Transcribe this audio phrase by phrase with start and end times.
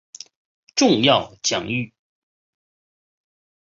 [0.75, 1.93] 重要奖誉